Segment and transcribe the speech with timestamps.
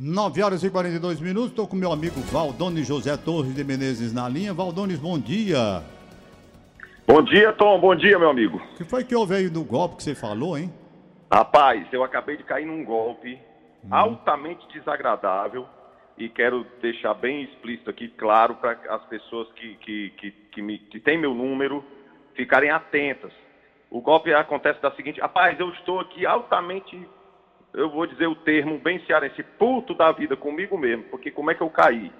[0.00, 4.28] 9 horas e 42 minutos, estou com meu amigo Valdones José Torres de Menezes na
[4.28, 4.54] linha.
[4.54, 5.82] Valdones, bom dia.
[7.04, 7.80] Bom dia, Tom.
[7.80, 8.58] Bom dia, meu amigo.
[8.58, 10.72] O que foi que houve aí no golpe que você falou, hein?
[11.28, 13.40] Rapaz, eu acabei de cair num golpe
[13.84, 13.88] hum.
[13.90, 15.66] altamente desagradável
[16.16, 20.78] e quero deixar bem explícito aqui, claro, para as pessoas que, que, que, que, me,
[20.78, 21.84] que têm meu número
[22.36, 23.32] ficarem atentas.
[23.90, 26.96] O golpe acontece da seguinte, rapaz, eu estou aqui altamente
[27.74, 31.54] eu vou dizer o termo bem cearense, puto da vida comigo mesmo, porque como é
[31.54, 32.12] que eu caí?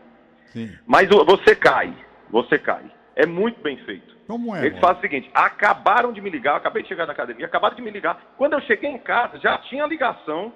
[0.46, 0.70] Sim.
[0.86, 1.94] Mas você cai,
[2.30, 2.84] você cai.
[3.14, 4.16] É muito bem feito.
[4.26, 4.66] Como é?
[4.66, 7.74] Eles fazem o seguinte: acabaram de me ligar, eu acabei de chegar da academia, acabaram
[7.74, 8.34] de me ligar.
[8.36, 10.52] Quando eu cheguei em casa, já tinha ligação,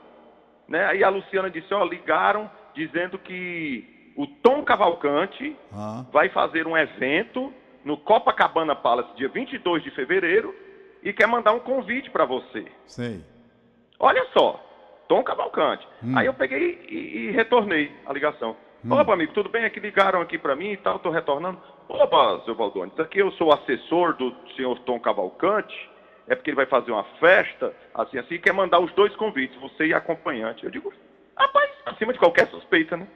[0.69, 0.87] né?
[0.87, 6.05] Aí a Luciana disse: ó, ligaram dizendo que o Tom Cavalcante ah.
[6.13, 7.53] vai fazer um evento
[7.85, 10.55] no Copacabana Palace dia 22 de fevereiro
[11.03, 12.67] e quer mandar um convite para você.
[12.87, 13.25] Sei.
[13.99, 14.63] Olha só,
[15.13, 15.87] Tom Cavalcante.
[16.03, 16.17] Hum.
[16.17, 18.57] Aí eu peguei e, e, retornei a ligação.
[18.83, 18.95] Hum.
[18.95, 19.65] Opa, amigo, tudo bem?
[19.65, 21.61] É que ligaram aqui para mim e tal, estou retornando.
[21.87, 25.91] Opa, seu Valdones, aqui eu sou assessor do senhor Tom Cavalcante,
[26.27, 29.61] é porque ele vai fazer uma festa, assim, assim, e quer mandar os dois convites,
[29.61, 30.65] você e acompanhante.
[30.65, 30.91] Eu digo,
[31.37, 33.07] rapaz, acima de qualquer suspeita, né?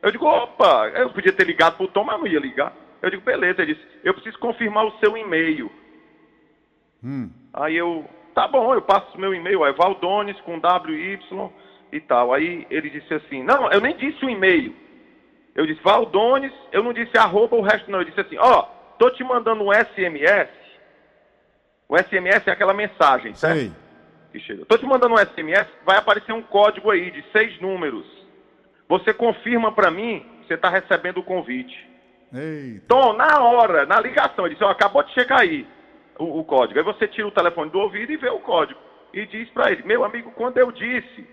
[0.00, 2.72] Eu digo, opa, eu podia ter ligado pro Tom, mas não ia ligar.
[3.02, 5.70] Eu digo, beleza, ele disse, eu preciso confirmar o seu e-mail.
[7.04, 7.30] Hum.
[7.52, 11.18] Aí eu, Tá bom, eu passo o meu e-mail, é Valdones com WY
[11.92, 12.32] e tal.
[12.32, 14.74] Aí ele disse assim, não, eu nem disse o e-mail.
[15.54, 17.98] Eu disse Valdones, eu não disse arroba o resto não.
[18.00, 20.50] Eu disse assim, ó, oh, tô te mandando um SMS.
[21.86, 23.58] O SMS é aquela mensagem, certo?
[23.58, 23.72] Sei.
[24.32, 24.64] Que chega.
[24.64, 28.06] Tô te mandando um SMS, vai aparecer um código aí de seis números.
[28.88, 31.76] Você confirma para mim que você está recebendo o convite.
[32.32, 32.82] Eita.
[32.86, 35.66] Então, na hora, na ligação, ele disse, ó, acabou de chegar aí
[36.18, 36.78] o, o, código.
[36.78, 38.78] Aí você tira o telefone do ouvido e vê o código.
[39.12, 41.26] E diz para ele, meu amigo, quando eu disse,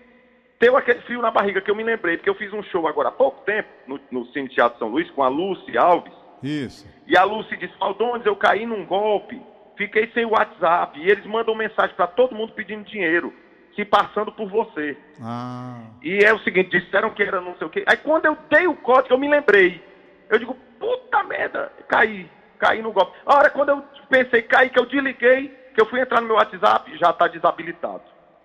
[0.58, 3.08] deu aquele frio na barriga que eu me lembrei, porque eu fiz um show agora
[3.08, 6.12] há pouco tempo no, no Cine Teatro São Luís com a Lucy Alves.
[6.42, 6.86] Isso.
[7.06, 9.40] E a Lucy disse, Faldones, eu caí num golpe,
[9.76, 10.98] fiquei sem WhatsApp.
[11.00, 13.32] E eles mandam mensagem para todo mundo pedindo dinheiro,
[13.74, 14.96] se passando por você.
[15.22, 15.82] Ah.
[16.02, 17.84] E é o seguinte, disseram que era não sei o quê.
[17.86, 19.82] Aí quando eu dei o código, eu me lembrei.
[20.28, 22.28] Eu digo, puta merda, caí
[22.60, 23.16] caí no golpe.
[23.26, 26.36] A hora quando eu pensei cair, que eu desliguei, que eu fui entrar no meu
[26.36, 28.02] WhatsApp, já está desabilitado.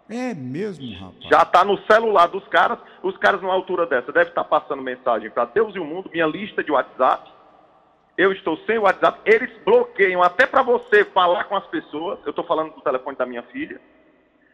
[0.10, 1.30] É mesmo, rapaz?
[1.30, 2.78] Já está no celular dos caras.
[3.04, 6.10] Os caras, numa altura dessa, devem estar tá passando mensagem para Deus e o mundo,
[6.12, 7.32] minha lista de WhatsApp.
[8.18, 9.20] Eu estou sem WhatsApp.
[9.26, 12.20] Eles bloqueiam até para você falar com as pessoas.
[12.24, 13.82] Eu estou falando do telefone da minha filha.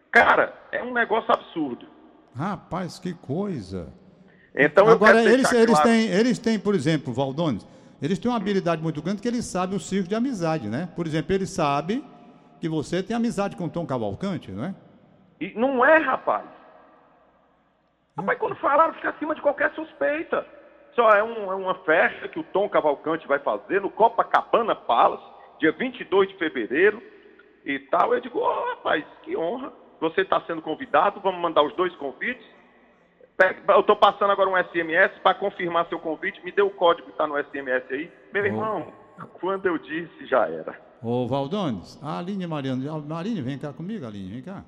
[0.09, 1.85] Cara, é um negócio absurdo.
[2.35, 3.93] Rapaz, que coisa.
[4.55, 5.89] Então, Agora, eles, eles, claro...
[5.89, 7.65] têm, eles têm, por exemplo, Valdones,
[8.01, 10.89] eles têm uma habilidade muito grande que eles sabem o círculo de amizade, né?
[10.95, 12.03] Por exemplo, ele sabe
[12.59, 14.75] que você tem amizade com Tom Cavalcante, não é?
[15.39, 16.45] E não é, rapaz.
[18.17, 20.45] Rapaz, quando falaram, fica acima de qualquer suspeita.
[20.95, 25.23] Só é, um, é, uma festa que o Tom Cavalcante vai fazer no Copacabana Palace,
[25.59, 27.01] dia 22 de fevereiro
[27.65, 28.13] e tal.
[28.13, 29.71] Eu digo, oh, rapaz, que honra.
[29.99, 32.45] Você está sendo convidado, vamos mandar os dois convites.
[33.67, 36.43] Eu estou passando agora um SMS para confirmar seu convite.
[36.43, 38.11] Me dê o código que está no SMS aí.
[38.33, 38.93] Meu irmão,
[39.39, 40.79] quando eu disse, já era.
[41.01, 43.17] Ô, Valdones, a Aline Mariana.
[43.17, 44.63] Aline, vem cá comigo, Aline, vem cá.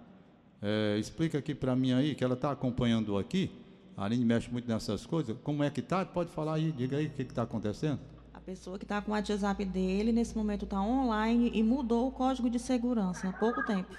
[0.62, 3.52] É, explica aqui para mim aí, que ela está acompanhando aqui.
[3.96, 5.38] A Aline mexe muito nessas coisas.
[5.44, 6.04] Como é que tá?
[6.04, 8.00] Pode falar aí, diga aí o que está acontecendo.
[8.34, 12.12] A pessoa que está com o WhatsApp dele, nesse momento está online e mudou o
[12.12, 13.94] código de segurança há pouco tempo.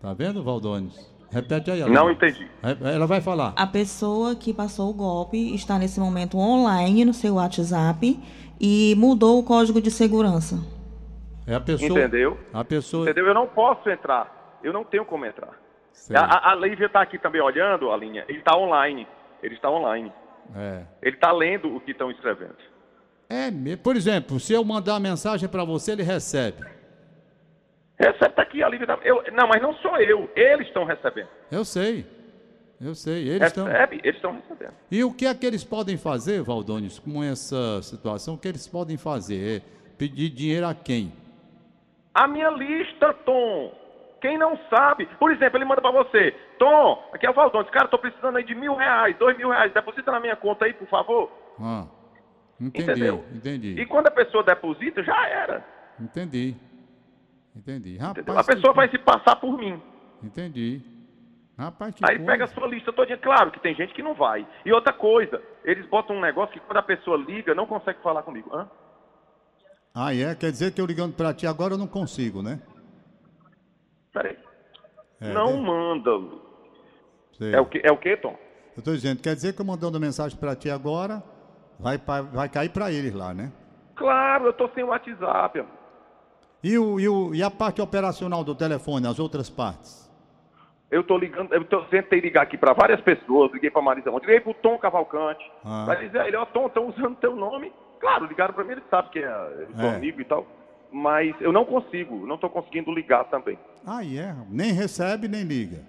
[0.00, 1.14] Tá vendo, Valdones?
[1.30, 1.80] Repete aí.
[1.80, 1.90] Ela.
[1.90, 2.48] Não entendi.
[2.62, 3.52] Ela vai falar.
[3.56, 8.18] A pessoa que passou o golpe está nesse momento online no seu WhatsApp
[8.60, 10.58] e mudou o código de segurança.
[11.46, 11.90] É a pessoa.
[11.90, 12.38] Entendeu?
[12.52, 13.04] A pessoa.
[13.04, 13.26] Entendeu?
[13.26, 14.58] Eu não posso entrar.
[14.62, 15.54] Eu não tenho como entrar.
[16.14, 18.24] A, a Lívia está aqui também olhando a linha.
[18.28, 19.06] Ele está online.
[19.42, 20.12] Ele está online.
[20.54, 20.82] É.
[21.02, 22.56] Ele está lendo o que estão escrevendo.
[23.28, 26.64] É, por exemplo, se eu mandar uma mensagem para você, ele recebe.
[27.98, 28.86] Recebe tá aqui a Lívia.
[28.86, 28.98] Tá...
[29.02, 30.30] Eu, não, mas não sou eu.
[30.36, 31.28] Eles estão recebendo.
[31.50, 32.06] Eu sei.
[32.80, 33.28] Eu sei.
[33.28, 33.66] Eles estão.
[33.66, 34.74] Recebe, eles estão recebendo.
[34.90, 38.34] E o que é que eles podem fazer, Valdones, com essa situação?
[38.34, 39.62] O que eles podem fazer?
[39.62, 39.62] É
[39.96, 41.12] pedir dinheiro a quem?
[42.14, 43.72] A minha lista, Tom.
[44.20, 47.86] Quem não sabe, por exemplo, ele manda para você, Tom, aqui é o Valdones, cara,
[47.86, 50.88] tô precisando aí de mil reais, dois mil reais, deposita na minha conta aí, por
[50.88, 51.30] favor.
[51.60, 51.86] Ah,
[52.58, 53.24] entendi, Entendeu?
[53.32, 53.78] entendi.
[53.78, 55.64] E quando a pessoa deposita, já era.
[56.00, 56.56] Entendi.
[57.56, 57.96] Entendi.
[57.96, 58.76] Rapaz, a pessoa que...
[58.76, 59.80] vai se passar por mim.
[60.22, 60.82] Entendi.
[61.58, 62.30] Rapaz, que Aí coisa.
[62.30, 63.16] pega a sua lista todinha.
[63.16, 64.46] Claro que tem gente que não vai.
[64.64, 68.22] E outra coisa, eles botam um negócio que quando a pessoa liga, não consegue falar
[68.22, 68.54] comigo.
[68.54, 68.68] Hã?
[69.94, 70.34] Ah, é?
[70.34, 72.60] Quer dizer que eu ligando para ti agora eu não consigo, né?
[74.12, 74.36] Peraí.
[75.20, 76.10] É, não manda.
[77.32, 77.54] Sei.
[77.54, 78.36] É o, que, é o que, Tom?
[78.76, 81.22] Eu estou dizendo, quer dizer que eu mandando mensagem para ti agora,
[81.80, 83.50] vai, pra- vai cair para eles lá, né?
[83.94, 85.58] Claro, eu tô sem WhatsApp.
[85.60, 85.74] amigo.
[86.66, 90.10] E, o, e, o, e a parte operacional do telefone, as outras partes?
[90.90, 94.26] Eu tô ligando, eu tô, tentei ligar aqui para várias pessoas, liguei para Marisa ontem,
[94.26, 95.84] liguei pro Tom Cavalcante, Ah.
[95.86, 97.72] pra dizer a ele, ó, Tom, estão usando teu nome.
[98.00, 99.94] Claro, ligaram para mim, ele sabe que é, eu sou É.
[99.94, 100.44] amigo e tal.
[100.92, 103.56] Mas eu não consigo, não tô conseguindo ligar também.
[103.86, 104.34] Ah, é?
[104.50, 105.84] Nem recebe, nem liga.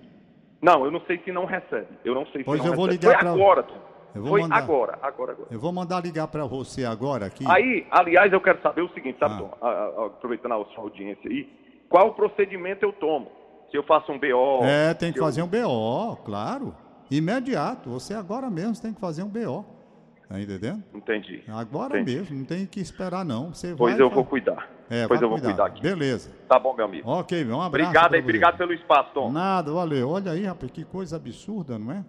[0.61, 1.87] Não, eu não sei se não recebe.
[2.05, 3.03] Eu não sei se Pois não eu vou recebe.
[3.07, 3.77] ligar Foi pra- agora, Tom.
[4.17, 4.57] Eu vou Foi mandar.
[4.57, 5.47] agora, agora, agora.
[5.51, 7.43] Eu vou mandar ligar para você agora aqui.
[7.47, 9.37] Aí, aliás, eu quero saber o seguinte, sabe, Ah.
[9.37, 9.57] Tom?
[9.61, 11.47] A- a- aproveitando a sua audiência aí,
[11.89, 13.31] qual procedimento eu tomo?
[13.71, 14.63] Se eu faço um BO.
[14.63, 16.73] É, tem que se eu- fazer um BO, claro.
[17.11, 17.89] Imediato.
[17.89, 19.65] Você agora mesmo tem que fazer um BO.
[20.27, 20.83] Tá entendendo?
[20.93, 21.41] Entendi.
[21.47, 22.17] Agora Entendi.
[22.17, 23.53] mesmo, não tem que esperar não.
[23.53, 24.67] Você Pois vai eu vou cuidar.
[24.89, 25.81] É, pois eu vou cuidar aqui.
[25.81, 26.31] Beleza.
[26.49, 27.09] Tá bom, meu amigo.
[27.09, 27.67] Ok, um abraço.
[27.89, 29.31] Obrigado aí, obrigado pelo espaço, Tom.
[29.31, 30.09] Nada, valeu.
[30.09, 32.03] Olha aí, rapaz, que coisa absurda, não é?